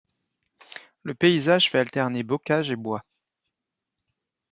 Le 1.03 1.13
paysage 1.13 1.69
fait 1.69 1.77
alterner 1.77 2.23
bocages 2.23 2.71
et 2.71 2.75
bois. 2.75 3.05